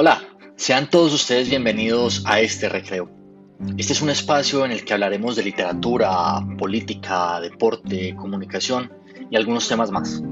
Hola, 0.00 0.22
sean 0.54 0.88
todos 0.88 1.12
ustedes 1.12 1.50
bienvenidos 1.50 2.22
a 2.24 2.38
este 2.38 2.68
recreo. 2.68 3.10
Este 3.76 3.92
es 3.92 4.00
un 4.00 4.10
espacio 4.10 4.64
en 4.64 4.70
el 4.70 4.84
que 4.84 4.92
hablaremos 4.92 5.34
de 5.34 5.42
literatura, 5.42 6.40
política, 6.56 7.40
deporte, 7.40 8.14
comunicación 8.14 8.92
y 9.28 9.34
algunos 9.34 9.66
temas 9.66 9.90
más, 9.90 10.22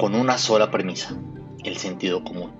con 0.00 0.16
una 0.16 0.36
sola 0.36 0.72
premisa, 0.72 1.16
el 1.62 1.76
sentido 1.76 2.24
común. 2.24 2.50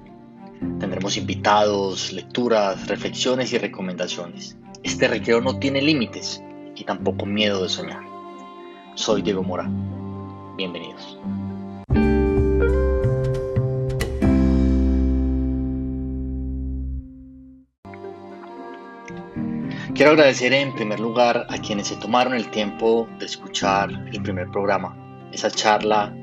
Tendremos 0.78 1.16
invitados, 1.16 2.12
lecturas, 2.12 2.86
reflexiones 2.86 3.52
y 3.52 3.58
recomendaciones. 3.58 4.56
Este 4.84 5.08
recreo 5.08 5.40
no 5.40 5.58
tiene 5.58 5.82
límites 5.82 6.40
y 6.76 6.84
tampoco 6.84 7.26
miedo 7.26 7.64
de 7.64 7.68
soñar. 7.68 8.04
Soy 8.94 9.22
Diego 9.22 9.42
Mora. 9.42 9.68
Bienvenidos. 10.56 11.18
Quiero 19.98 20.12
agradecer 20.12 20.52
en 20.52 20.72
primer 20.76 21.00
lugar 21.00 21.44
a 21.50 21.58
quienes 21.58 21.88
se 21.88 21.96
tomaron 21.96 22.32
el 22.32 22.52
tiempo 22.52 23.08
de 23.18 23.26
escuchar 23.26 23.90
el 24.12 24.22
primer 24.22 24.48
programa, 24.48 24.96
esa 25.32 25.50
charla 25.50 26.14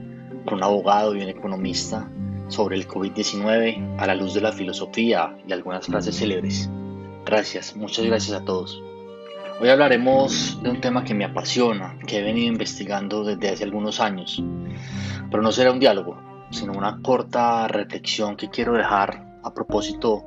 con 0.45 0.53
un 0.53 0.63
abogado 0.63 1.13
y 1.13 1.21
un 1.21 1.27
economista 1.27 2.09
sobre 2.47 2.77
el 2.77 2.87
COVID-19 2.87 3.97
a 3.99 4.07
la 4.07 4.15
luz 4.15 4.33
de 4.33 4.39
la 4.39 4.53
filosofía 4.53 5.35
y 5.45 5.51
algunas 5.51 5.87
frases 5.87 6.17
célebres. 6.17 6.69
Gracias, 7.25 7.75
muchas 7.75 8.05
gracias 8.05 8.39
a 8.41 8.45
todos. 8.45 8.81
Hoy 9.59 9.67
hablaremos 9.67 10.57
de 10.63 10.69
un 10.69 10.79
tema 10.79 11.03
que 11.03 11.13
me 11.13 11.25
apasiona, 11.25 11.99
que 12.07 12.19
he 12.19 12.23
venido 12.23 12.47
investigando 12.47 13.25
desde 13.25 13.49
hace 13.49 13.65
algunos 13.65 13.99
años, 13.99 14.41
pero 15.29 15.43
no 15.43 15.51
será 15.51 15.73
un 15.73 15.81
diálogo, 15.81 16.17
sino 16.49 16.71
una 16.71 17.01
corta 17.01 17.67
reflexión 17.67 18.37
que 18.37 18.49
quiero 18.49 18.71
dejar 18.71 19.21
a 19.43 19.53
propósito 19.53 20.23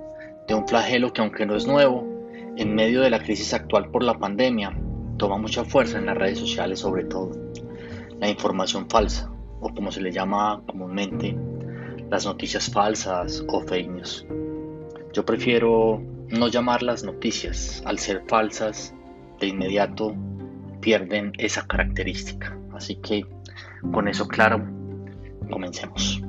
de 0.47 0.53
un 0.53 0.69
flagelo 0.69 1.15
que 1.15 1.23
aunque 1.23 1.47
no 1.47 1.57
es 1.57 1.67
nuevo, 1.67 2.18
en 2.59 2.75
medio 2.75 3.03
de 3.03 3.11
la 3.11 3.23
crisis 3.23 3.55
actual 3.55 3.89
por 3.89 4.03
la 4.03 4.19
pandemia, 4.19 4.77
toma 5.17 5.39
mucha 5.39 5.65
fuerza 5.65 5.97
en 5.97 6.07
las 6.07 6.19
redes 6.19 6.41
sociales 6.41 6.81
sobre 6.81 7.05
todo. 7.05 7.31
La 8.19 8.29
información 8.29 8.91
falsa, 8.91 9.31
o 9.61 9.73
como 9.73 9.93
se 9.93 10.01
le 10.01 10.11
llama 10.11 10.61
comúnmente, 10.67 11.37
las 12.11 12.27
noticias 12.27 12.69
falsas 12.69 13.45
o 13.49 13.61
fake 13.61 13.91
news. 13.91 14.27
Yo 15.13 15.25
prefiero 15.25 16.03
no 16.31 16.49
llamarlas 16.49 17.05
noticias, 17.05 17.81
al 17.87 18.01
ser 18.01 18.25
falsas, 18.27 18.93
de 19.39 19.47
inmediato 19.47 20.17
pierden 20.81 21.33
esa 21.39 21.65
característica. 21.65 22.59
Así 22.73 22.97
que 22.97 23.25
con 23.93 24.09
eso 24.09 24.27
claro, 24.27 24.67
comencemos. 25.49 26.21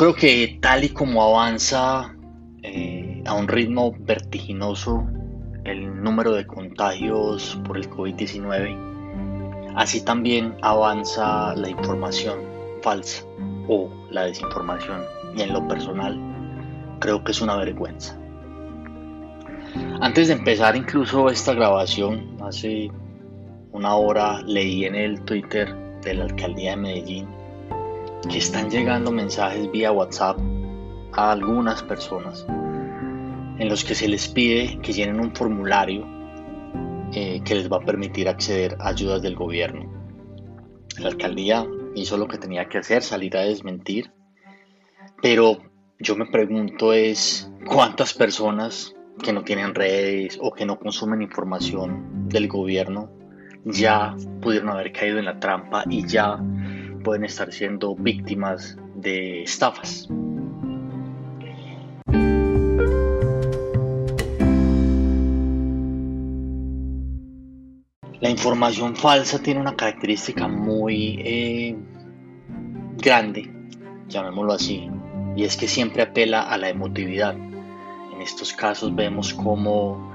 Creo 0.00 0.14
que 0.14 0.58
tal 0.62 0.82
y 0.82 0.88
como 0.88 1.22
avanza 1.22 2.16
eh, 2.62 3.22
a 3.26 3.34
un 3.34 3.46
ritmo 3.46 3.92
vertiginoso 3.98 5.06
el 5.64 6.02
número 6.02 6.32
de 6.32 6.46
contagios 6.46 7.60
por 7.66 7.76
el 7.76 7.90
COVID-19, 7.90 9.74
así 9.76 10.02
también 10.02 10.56
avanza 10.62 11.54
la 11.54 11.68
información 11.68 12.38
falsa 12.80 13.26
o 13.68 13.90
la 14.10 14.22
desinformación. 14.22 15.02
Y 15.36 15.42
en 15.42 15.52
lo 15.52 15.68
personal, 15.68 16.18
creo 16.98 17.22
que 17.22 17.32
es 17.32 17.42
una 17.42 17.56
vergüenza. 17.56 18.18
Antes 20.00 20.28
de 20.28 20.32
empezar 20.32 20.76
incluso 20.76 21.28
esta 21.28 21.52
grabación, 21.52 22.38
hace 22.40 22.90
una 23.72 23.96
hora 23.96 24.40
leí 24.46 24.86
en 24.86 24.94
el 24.94 25.20
Twitter 25.26 25.76
de 26.00 26.14
la 26.14 26.24
alcaldía 26.24 26.70
de 26.70 26.76
Medellín 26.78 27.39
que 28.28 28.38
están 28.38 28.70
llegando 28.70 29.10
mensajes 29.10 29.70
vía 29.70 29.92
WhatsApp 29.92 30.38
a 31.12 31.32
algunas 31.32 31.82
personas 31.82 32.46
en 32.48 33.68
los 33.68 33.84
que 33.84 33.94
se 33.94 34.08
les 34.08 34.28
pide 34.28 34.78
que 34.82 34.92
llenen 34.92 35.20
un 35.20 35.34
formulario 35.34 36.06
eh, 37.12 37.40
que 37.44 37.54
les 37.54 37.70
va 37.70 37.78
a 37.78 37.80
permitir 37.80 38.28
acceder 38.28 38.76
a 38.80 38.88
ayudas 38.88 39.20
del 39.22 39.36
gobierno. 39.36 39.90
La 40.98 41.08
alcaldía 41.08 41.66
hizo 41.94 42.16
lo 42.16 42.28
que 42.28 42.38
tenía 42.38 42.68
que 42.68 42.78
hacer, 42.78 43.02
salir 43.02 43.36
a 43.36 43.42
desmentir, 43.42 44.12
pero 45.20 45.58
yo 45.98 46.16
me 46.16 46.26
pregunto 46.26 46.92
es 46.92 47.50
cuántas 47.66 48.14
personas 48.14 48.94
que 49.22 49.32
no 49.32 49.42
tienen 49.42 49.74
redes 49.74 50.38
o 50.40 50.52
que 50.52 50.64
no 50.64 50.78
consumen 50.78 51.20
información 51.20 52.28
del 52.28 52.48
gobierno 52.48 53.10
ya 53.64 54.16
pudieron 54.40 54.70
haber 54.70 54.92
caído 54.92 55.18
en 55.18 55.26
la 55.26 55.38
trampa 55.38 55.84
y 55.88 56.06
ya 56.06 56.38
pueden 57.00 57.24
estar 57.24 57.52
siendo 57.52 57.94
víctimas 57.96 58.76
de 58.94 59.42
estafas. 59.42 60.08
La 68.20 68.28
información 68.28 68.94
falsa 68.96 69.38
tiene 69.38 69.60
una 69.60 69.74
característica 69.74 70.46
muy 70.46 71.20
eh, 71.24 71.76
grande, 72.98 73.50
llamémoslo 74.08 74.52
así, 74.52 74.90
y 75.36 75.44
es 75.44 75.56
que 75.56 75.66
siempre 75.66 76.02
apela 76.02 76.42
a 76.42 76.58
la 76.58 76.68
emotividad. 76.68 77.34
En 77.34 78.20
estos 78.20 78.52
casos 78.52 78.94
vemos 78.94 79.32
cómo 79.32 80.12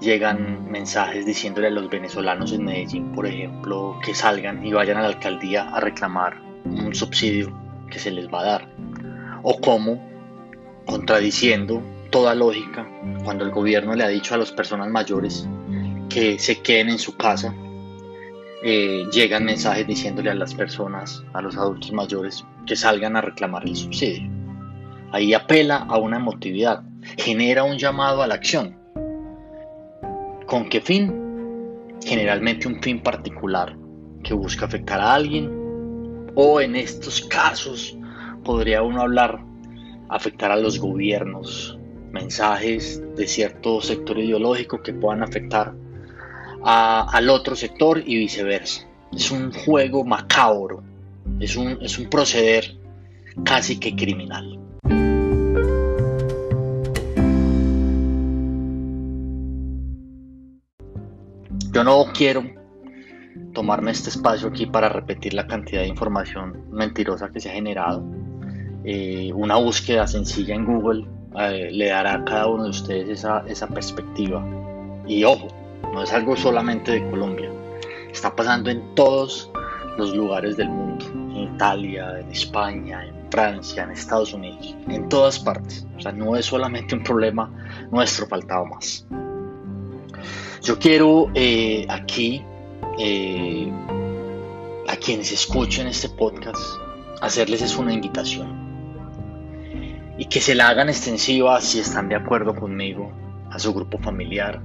llegan 0.00 0.70
mensajes 0.70 1.26
diciéndole 1.26 1.68
a 1.68 1.70
los 1.70 1.88
venezolanos 1.90 2.52
en 2.52 2.64
Medellín, 2.64 3.12
por 3.12 3.26
ejemplo, 3.26 3.98
que 4.04 4.14
salgan 4.14 4.64
y 4.64 4.72
vayan 4.72 4.96
a 4.96 5.02
la 5.02 5.08
alcaldía 5.08 5.68
a 5.68 5.80
reclamar 5.80 6.40
un 6.64 6.94
subsidio 6.94 7.52
que 7.90 7.98
se 7.98 8.10
les 8.10 8.28
va 8.28 8.40
a 8.40 8.44
dar. 8.44 8.68
O 9.42 9.60
como, 9.60 10.02
contradiciendo 10.86 11.82
toda 12.10 12.34
lógica, 12.34 12.88
cuando 13.24 13.44
el 13.44 13.50
gobierno 13.50 13.94
le 13.94 14.04
ha 14.04 14.08
dicho 14.08 14.34
a 14.34 14.38
las 14.38 14.52
personas 14.52 14.88
mayores 14.88 15.46
que 16.08 16.38
se 16.38 16.60
queden 16.60 16.88
en 16.88 16.98
su 16.98 17.16
casa, 17.16 17.54
eh, 18.62 19.04
llegan 19.12 19.44
mensajes 19.44 19.86
diciéndole 19.86 20.30
a 20.30 20.34
las 20.34 20.54
personas, 20.54 21.22
a 21.32 21.40
los 21.40 21.56
adultos 21.56 21.92
mayores, 21.92 22.44
que 22.66 22.76
salgan 22.76 23.16
a 23.16 23.20
reclamar 23.20 23.64
el 23.64 23.76
subsidio. 23.76 24.28
Ahí 25.12 25.34
apela 25.34 25.76
a 25.76 25.98
una 25.98 26.16
emotividad, 26.16 26.82
genera 27.16 27.64
un 27.64 27.78
llamado 27.78 28.22
a 28.22 28.26
la 28.26 28.34
acción 28.34 28.79
¿Con 30.50 30.68
qué 30.68 30.80
fin? 30.80 31.14
Generalmente 32.04 32.66
un 32.66 32.82
fin 32.82 33.00
particular 33.00 33.76
que 34.24 34.34
busca 34.34 34.66
afectar 34.66 34.98
a 34.98 35.14
alguien 35.14 35.48
o 36.34 36.60
en 36.60 36.74
estos 36.74 37.20
casos 37.20 37.96
podría 38.42 38.82
uno 38.82 39.02
hablar 39.02 39.44
afectar 40.08 40.50
a 40.50 40.56
los 40.56 40.80
gobiernos, 40.80 41.78
mensajes 42.10 43.00
de 43.14 43.28
cierto 43.28 43.80
sector 43.80 44.18
ideológico 44.18 44.82
que 44.82 44.92
puedan 44.92 45.22
afectar 45.22 45.72
al 46.64 47.30
otro 47.30 47.54
sector 47.54 48.02
y 48.04 48.18
viceversa. 48.18 48.88
Es 49.12 49.30
un 49.30 49.52
juego 49.52 50.04
macabro, 50.04 50.82
es 51.38 51.54
un, 51.54 51.78
es 51.80 51.96
un 51.96 52.10
proceder 52.10 52.76
casi 53.44 53.78
que 53.78 53.94
criminal. 53.94 54.58
Yo 61.72 61.84
no 61.84 62.04
quiero 62.12 62.42
tomarme 63.54 63.92
este 63.92 64.10
espacio 64.10 64.48
aquí 64.48 64.66
para 64.66 64.88
repetir 64.88 65.34
la 65.34 65.46
cantidad 65.46 65.82
de 65.82 65.86
información 65.86 66.64
mentirosa 66.72 67.30
que 67.30 67.38
se 67.38 67.48
ha 67.48 67.52
generado. 67.52 68.02
Eh, 68.84 69.30
una 69.34 69.54
búsqueda 69.56 70.08
sencilla 70.08 70.56
en 70.56 70.64
Google 70.64 71.06
eh, 71.38 71.68
le 71.70 71.86
dará 71.86 72.14
a 72.14 72.24
cada 72.24 72.48
uno 72.48 72.64
de 72.64 72.70
ustedes 72.70 73.08
esa, 73.08 73.44
esa 73.46 73.68
perspectiva. 73.68 74.44
Y 75.06 75.22
ojo, 75.22 75.46
no 75.92 76.02
es 76.02 76.12
algo 76.12 76.36
solamente 76.36 76.90
de 76.90 77.08
Colombia, 77.08 77.50
está 78.10 78.34
pasando 78.34 78.70
en 78.70 78.94
todos 78.96 79.50
los 79.96 80.14
lugares 80.16 80.56
del 80.56 80.70
mundo, 80.70 81.04
en 81.06 81.54
Italia, 81.54 82.18
en 82.18 82.30
España, 82.32 83.06
en 83.06 83.14
Francia, 83.30 83.84
en 83.84 83.92
Estados 83.92 84.32
Unidos, 84.34 84.74
en 84.88 85.08
todas 85.08 85.38
partes. 85.38 85.86
O 85.96 86.00
sea, 86.00 86.10
no 86.10 86.34
es 86.34 86.46
solamente 86.46 86.96
un 86.96 87.04
problema 87.04 87.48
nuestro, 87.92 88.26
faltaba 88.26 88.64
más. 88.64 89.06
Yo 90.62 90.78
quiero 90.78 91.30
eh, 91.34 91.86
aquí, 91.88 92.44
eh, 92.98 93.72
a 94.86 94.96
quienes 94.96 95.32
escuchen 95.32 95.86
este 95.86 96.10
podcast, 96.10 96.60
hacerles 97.22 97.62
es 97.62 97.78
una 97.78 97.94
invitación. 97.94 98.68
Y 100.18 100.26
que 100.26 100.42
se 100.42 100.54
la 100.54 100.68
hagan 100.68 100.90
extensiva 100.90 101.58
si 101.62 101.78
están 101.78 102.10
de 102.10 102.16
acuerdo 102.16 102.54
conmigo 102.54 103.10
a 103.50 103.58
su 103.58 103.72
grupo 103.72 103.96
familiar 103.98 104.60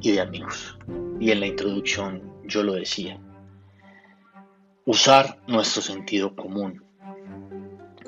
y 0.00 0.10
de 0.10 0.20
amigos. 0.20 0.76
Y 1.20 1.30
en 1.30 1.38
la 1.38 1.46
introducción 1.46 2.20
yo 2.44 2.64
lo 2.64 2.74
decía. 2.74 3.20
Usar 4.86 5.38
nuestro 5.46 5.82
sentido 5.82 6.34
común. 6.34 6.82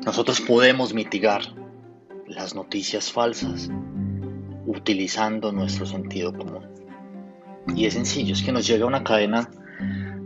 Nosotros 0.05 0.41
podemos 0.41 0.95
mitigar 0.95 1.43
las 2.27 2.57
noticias 2.57 3.13
falsas 3.13 3.71
utilizando 4.67 5.53
nuestro 5.53 5.87
sentido 5.87 6.33
común. 6.33 6.70
Y 7.75 7.87
es 7.87 7.95
sencillo, 7.95 8.35
es 8.35 8.43
que 8.43 8.53
nos 8.53 8.67
llega 8.67 8.87
una 8.87 9.05
cadena 9.05 9.49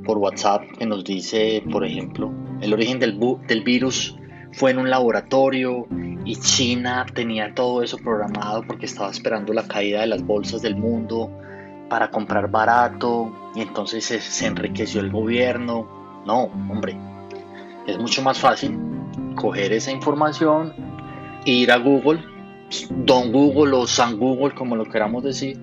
por 0.04 0.18
WhatsApp 0.18 0.62
que 0.78 0.86
nos 0.86 1.04
dice, 1.04 1.62
por 1.70 1.84
ejemplo, 1.84 2.32
el 2.60 2.72
origen 2.72 2.98
del, 2.98 3.18
virus 3.64 4.16
fue 4.52 4.70
en 4.70 4.78
un 4.78 4.90
laboratorio 4.90 5.86
y 6.24 6.36
China 6.36 7.06
tenía 7.12 7.54
todo 7.54 7.82
eso 7.82 7.98
programado 7.98 8.62
porque 8.66 8.86
estaba 8.86 9.10
esperando 9.10 9.52
la 9.52 9.66
caída 9.66 10.02
de 10.02 10.06
las 10.06 10.22
bolsas 10.24 10.62
del 10.62 10.76
mundo 10.76 11.30
para 11.88 12.10
comprar 12.10 12.50
barato 12.50 13.32
y 13.54 13.60
entonces 13.60 14.04
se, 14.04 14.46
enriqueció 14.46 15.00
el 15.00 15.10
gobierno. 15.10 16.22
No, 16.26 16.44
hombre, 16.44 16.96
es 17.86 17.98
mucho 17.98 18.22
más 18.22 18.38
fácil 18.38 18.78
coger 19.36 19.72
esa 19.72 19.90
información, 19.90 20.72
ir 21.44 21.72
a 21.72 21.76
Google, 21.76 22.22
Don 22.90 23.30
Google 23.30 23.76
o 23.76 23.86
San 23.86 24.18
Google, 24.18 24.54
como 24.54 24.76
lo 24.76 24.84
queramos 24.86 25.22
decir, 25.22 25.58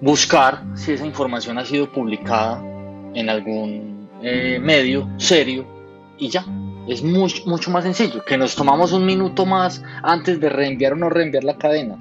buscar 0.00 0.64
si 0.74 0.92
esa 0.92 1.06
información 1.06 1.58
ha 1.58 1.64
sido 1.64 1.90
publicada 1.90 2.62
en 3.14 3.28
algún 3.28 4.08
eh, 4.22 4.58
medio 4.60 5.08
serio 5.16 5.66
y 6.18 6.28
ya. 6.28 6.44
Es 6.86 7.02
mucho, 7.02 7.42
mucho 7.44 7.70
más 7.70 7.84
sencillo, 7.84 8.24
que 8.24 8.38
nos 8.38 8.56
tomamos 8.56 8.92
un 8.92 9.04
minuto 9.04 9.44
más 9.44 9.82
antes 10.02 10.40
de 10.40 10.48
reenviar 10.48 10.94
o 10.94 10.96
no 10.96 11.10
reenviar 11.10 11.44
la 11.44 11.58
cadena. 11.58 11.96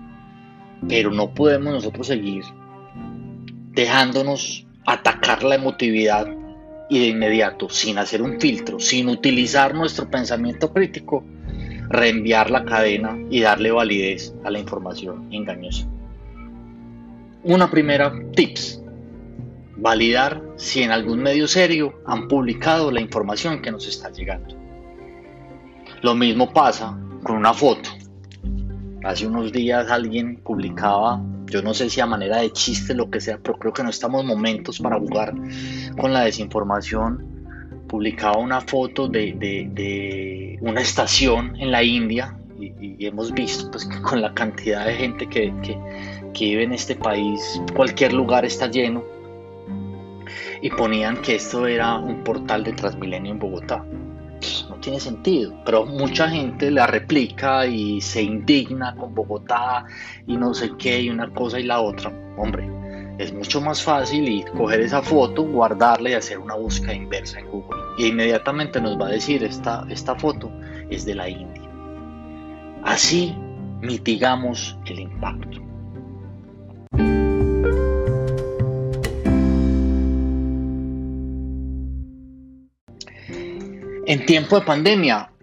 Pero 0.88 1.11
no 1.11 1.33
podemos 1.33 1.73
nosotros 1.73 2.07
seguir 2.07 2.45
dejándonos 3.77 4.65
atacar 4.85 5.44
la 5.44 5.55
emotividad 5.55 6.27
y 6.89 6.99
de 6.99 7.07
inmediato, 7.07 7.69
sin 7.69 7.97
hacer 7.97 8.21
un 8.21 8.39
filtro, 8.39 8.79
sin 8.79 9.09
utilizar 9.09 9.75
nuestro 9.75 10.09
pensamiento 10.09 10.73
crítico, 10.73 11.23
reenviar 11.89 12.49
la 12.49 12.65
cadena 12.65 13.17
y 13.29 13.41
darle 13.41 13.71
validez 13.71 14.33
a 14.44 14.49
la 14.49 14.59
información 14.59 15.27
engañosa. 15.31 15.88
Una 17.47 17.71
primera 17.71 18.13
tips, 18.35 18.83
validar 19.77 20.44
si 20.57 20.83
en 20.83 20.91
algún 20.91 21.19
medio 21.19 21.47
serio 21.47 21.94
han 22.05 22.27
publicado 22.27 22.91
la 22.91 22.99
información 22.99 23.61
que 23.61 23.71
nos 23.71 23.88
está 23.88 24.11
llegando. 24.11 24.53
Lo 26.01 26.13
mismo 26.13 26.51
pasa 26.51 26.99
con 27.23 27.38
una 27.38 27.53
foto. 27.53 27.89
Hace 29.01 29.27
unos 29.27 29.53
días 29.53 29.89
alguien 29.89 30.41
publicaba, 30.44 31.23
yo 31.45 31.61
no 31.61 31.73
sé 31.73 31.89
si 31.89 32.01
a 32.01 32.05
manera 32.05 32.39
de 32.39 32.51
chiste, 32.51 32.94
lo 32.94 33.09
que 33.09 33.21
sea, 33.21 33.39
pero 33.41 33.57
creo 33.57 33.71
que 33.71 33.83
no 33.83 33.91
estamos 33.91 34.25
momentos 34.25 34.81
para 34.81 34.99
jugar 34.99 35.33
con 35.97 36.11
la 36.11 36.25
desinformación. 36.25 37.85
Publicaba 37.88 38.39
una 38.39 38.59
foto 38.59 39.07
de, 39.07 40.59
una 40.59 40.81
estación 40.81 41.55
en 41.55 41.71
la 41.71 41.81
India 41.81 42.38
y, 42.59 43.05
hemos 43.05 43.31
visto 43.31 43.71
pues, 43.71 43.85
que 43.85 44.01
con 44.01 44.21
la 44.21 44.33
cantidad 44.33 44.85
de 44.85 44.95
gente 44.95 45.29
que 45.29 45.53
vive 46.45 46.63
en 46.63 46.74
este 46.74 46.95
país, 46.95 47.62
cualquier 47.75 48.13
lugar 48.13 48.45
está 48.45 48.68
lleno 48.68 49.04
y 50.62 50.69
ponían 50.69 51.22
que 51.22 51.36
esto 51.36 51.68
era 51.68 51.95
un 51.95 52.24
portal 52.24 52.63
de 52.63 52.74
Transmilenio 52.74 53.31
en 53.31 53.39
Bogotá. 53.39 53.84
No 54.69 54.75
tiene 54.75 55.00
sentido, 55.00 55.54
pero 55.66 55.86
mucha 55.86 56.30
gente 56.30 56.69
la 56.69 56.88
replica 56.88 57.66
y 57.66 58.01
se 58.01 58.22
indigna 58.22 58.95
con 58.95 59.13
Bogotá 59.16 59.86
y 60.28 60.38
no 60.38 60.54
sé 60.54 60.72
qué, 60.78 61.01
y 61.01 61.10
una 61.10 61.31
cosa 61.34 61.60
y 61.60 61.63
la 61.63 61.81
otra. 61.81 62.12
Hombre, 62.38 62.69
es 63.18 63.33
mucho 63.33 63.60
más 63.62 63.81
fácil 63.81 64.45
coger 64.56 64.81
esa 64.81 65.01
foto, 65.01 65.44
guardarla 65.44 66.12
y 66.12 66.13
hacer 66.13 66.38
una 66.38 66.56
búsqueda 66.56 66.94
inversa 66.94 67.40
en 67.40 67.50
Google. 67.50 67.81
Y 67.98 68.07
inmediatamente 68.07 68.80
nos 68.80 69.00
va 69.00 69.07
a 69.07 69.12
decir, 69.12 69.44
esta, 69.44 69.86
esta 69.90 70.16
foto 70.16 70.51
es 70.90 71.04
de 71.06 71.16
la 71.16 71.28
India. 71.28 71.63
Así 72.83 73.36
mitigamos 73.81 74.78
el 74.86 75.00
impacto. 75.00 75.67
En 84.09 84.25
tiempo 84.25 84.57
de 84.57 84.65
pandemia 84.65 85.33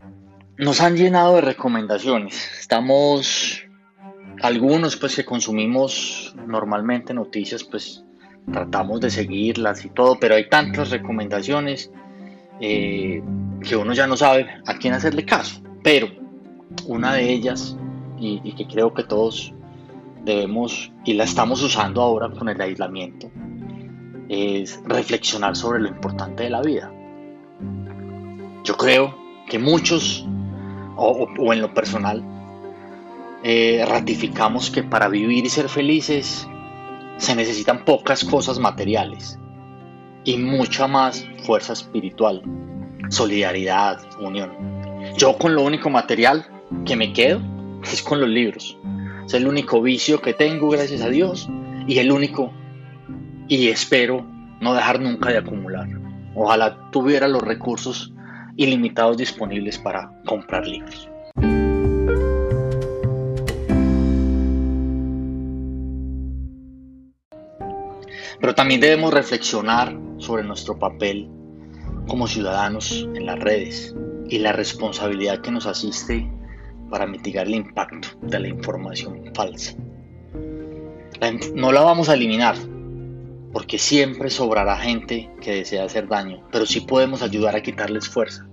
nos 0.57 0.81
han 0.81 0.97
llenado 0.97 1.35
de 1.35 1.43
recomendaciones. 1.43 2.51
Estamos 2.59 3.63
algunos 4.41 4.97
pues 4.97 5.17
que 5.17 5.23
consumimos 5.27 6.35
normalmente 6.47 7.13
noticias 7.13 7.63
pues 7.63 8.03
tratamos 8.51 9.03
de 9.03 9.11
seguirlas 9.11 9.85
y 9.85 9.91
todo, 9.91 10.19
pero 10.19 10.37
hay 10.37 10.49
tantas 10.49 10.89
recomendaciones 10.89 11.91
eh, 12.59 13.23
que 13.61 13.77
uno 13.77 13.93
ya 13.93 14.07
no 14.07 14.17
sabe 14.17 14.47
a 14.67 14.79
quién 14.79 14.95
hacerle 14.95 15.27
caso. 15.27 15.61
Pero 15.83 16.09
una 16.87 17.13
de 17.13 17.35
ellas 17.35 17.77
y, 18.19 18.41
y 18.45 18.55
que 18.55 18.67
creo 18.67 18.95
que 18.95 19.03
todos 19.03 19.53
debemos 20.25 20.91
y 21.05 21.13
la 21.13 21.25
estamos 21.25 21.63
usando 21.63 22.01
ahora 22.01 22.31
con 22.31 22.49
el 22.49 22.59
aislamiento 22.59 23.31
es 24.31 24.81
reflexionar 24.87 25.55
sobre 25.55 25.81
lo 25.81 25.89
importante 25.89 26.45
de 26.45 26.49
la 26.49 26.63
vida 26.63 26.94
yo 28.65 28.77
creo 28.79 29.15
que 29.47 29.59
muchos, 29.59 30.27
o, 30.97 31.53
en 31.53 31.61
lo 31.61 31.75
personal, 31.75 32.25
eh, 33.45 33.85
ratificamos 33.87 34.71
que 34.71 34.83
para 34.83 35.09
vivir 35.09 35.45
y 35.45 35.51
ser 35.51 35.69
felices 35.69 36.49
se 37.19 37.37
necesitan 37.37 37.85
pocas 37.85 38.25
cosas 38.25 38.59
materiales 38.59 39.39
y 40.25 40.39
mucha 40.39 40.89
más 40.89 41.27
fuerza 41.45 41.75
espiritual, 41.75 42.43
solidaridad, 43.11 44.01
unión. 44.19 44.51
Yo 45.19 45.37
con 45.37 45.55
lo 45.55 45.63
único 45.63 45.91
material 45.91 46.47
que 46.87 46.97
me 46.97 47.13
quedo 47.13 47.41
es 47.85 48.03
con 48.03 48.19
los 48.19 48.31
libros. 48.31 48.79
Es 49.27 49.35
el 49.35 49.47
único 49.47 49.83
vicio 49.83 50.23
que 50.23 50.33
tengo, 50.33 50.71
gracias 50.71 51.03
a 51.03 51.11
Dios, 51.11 51.49
y 51.87 51.99
el 51.99 52.11
único, 52.11 52.51
y 53.47 53.69
espero 53.69 54.25
no 54.63 54.73
dejar 54.73 55.01
nunca 55.01 55.29
de 55.29 55.39
acumular. 55.39 55.87
Ojalá 56.35 56.91
tuviera 56.91 57.29
los 57.29 57.43
recursos 57.43 58.15
ilimitados 58.57 59.17
disponibles 59.17 59.79
para 59.79 60.11
comprar 60.25 60.67
libros. 60.67 61.09
Pero 68.41 68.55
también 68.55 68.81
debemos 68.81 69.15
reflexionar 69.15 69.97
sobre 70.19 70.45
nuestro 70.45 70.79
papel 70.79 71.31
como 72.07 72.27
ciudadanos 72.27 73.09
en 73.15 73.27
las 73.27 73.39
redes 73.39 73.95
y 74.29 74.39
la 74.39 74.53
responsabilidad 74.53 75.41
que 75.41 75.51
nos 75.51 75.67
asiste 75.67 76.31
para 76.91 77.07
mitigar 77.07 77.47
el 77.47 77.55
impacto 77.55 78.09
de 78.23 78.41
la 78.41 78.49
información 78.49 79.23
falsa. 79.35 79.75
No 81.55 81.73
la 81.73 81.81
vamos 81.81 82.09
a 82.09 82.15
eliminar, 82.15 82.55
porque 83.55 83.79
siempre 83.79 84.31
sobrará 84.31 84.77
gente 84.77 85.31
que 85.41 85.55
desea 85.55 85.85
hacer 85.85 86.09
daño, 86.09 86.43
pero 86.51 86.67
sí 86.67 86.81
podemos 86.81 87.23
ayudar 87.23 87.55
a 87.55 87.63
quitarles 87.63 88.09
fuerza 88.09 88.47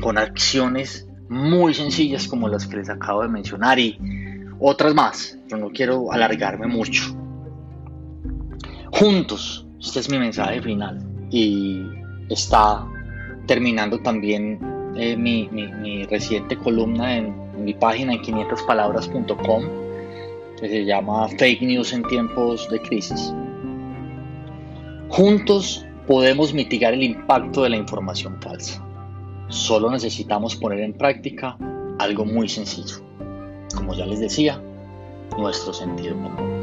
con 0.00 0.16
acciones 0.16 1.08
muy 1.28 1.74
sencillas 1.74 2.28
como 2.28 2.48
las 2.48 2.64
que 2.64 2.76
les 2.76 2.88
acabo 2.88 3.22
de 3.22 3.28
mencionar 3.28 3.80
y 3.80 3.98
otras 4.60 4.94
más. 4.94 5.36
Yo 5.48 5.56
no 5.56 5.70
quiero 5.70 6.12
alargarme 6.12 6.68
mucho. 6.68 7.02
Juntos, 8.92 9.66
este 9.80 9.98
es 9.98 10.08
mi 10.08 10.18
mensaje 10.20 10.62
final 10.62 11.04
y 11.28 11.82
está 12.30 12.86
terminando 13.48 13.98
también 13.98 14.60
eh, 14.96 15.16
mi, 15.16 16.04
reciente 16.04 16.56
columna 16.56 17.16
en, 17.16 17.34
en 17.56 17.64
mi 17.64 17.74
página 17.74 18.12
en 18.12 18.22
500palabras.com 18.22 19.64
que 20.60 20.68
se 20.68 20.84
llama 20.84 21.28
Fake 21.30 21.62
News 21.62 21.92
en 21.92 22.04
tiempos 22.04 22.70
de 22.70 22.80
crisis. 22.80 23.34
Juntos 25.08 25.86
podemos 26.06 26.52
mitigar 26.52 26.92
el 26.94 27.02
impacto 27.02 27.62
de 27.62 27.70
la 27.70 27.76
información 27.76 28.40
falsa. 28.40 28.84
Solo 29.48 29.90
necesitamos 29.90 30.56
poner 30.56 30.80
en 30.80 30.92
práctica 30.92 31.56
algo 31.98 32.24
muy 32.24 32.48
sencillo. 32.48 32.96
Como 33.74 33.94
ya 33.94 34.06
les 34.06 34.20
decía, 34.20 34.60
nuestro 35.38 35.72
sentido 35.72 36.14
común. 36.16 36.56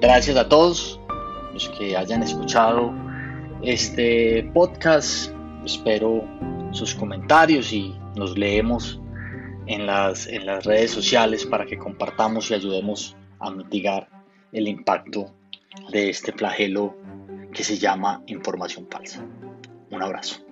Gracias 0.00 0.36
a 0.36 0.48
todos 0.48 0.98
los 1.52 1.68
que 1.70 1.96
hayan 1.96 2.22
escuchado 2.22 2.92
este 3.62 4.50
podcast. 4.52 5.30
Espero 5.64 6.24
sus 6.72 6.94
comentarios 6.94 7.72
y 7.72 7.94
nos 8.16 8.36
leemos 8.36 9.01
en 9.66 9.86
las, 9.86 10.26
en 10.26 10.46
las 10.46 10.64
redes 10.64 10.90
sociales 10.90 11.46
para 11.46 11.66
que 11.66 11.78
compartamos 11.78 12.50
y 12.50 12.54
ayudemos 12.54 13.16
a 13.38 13.50
mitigar 13.50 14.08
el 14.52 14.68
impacto 14.68 15.34
de 15.90 16.10
este 16.10 16.32
flagelo 16.32 16.96
que 17.52 17.64
se 17.64 17.78
llama 17.78 18.22
información 18.26 18.86
falsa. 18.90 19.24
Un 19.90 20.02
abrazo. 20.02 20.51